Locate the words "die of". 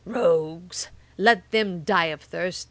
1.83-2.21